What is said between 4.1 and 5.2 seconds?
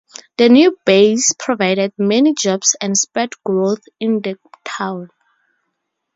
the town.